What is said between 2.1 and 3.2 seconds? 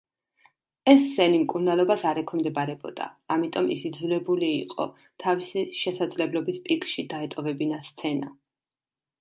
არ ექვემდებარებოდა,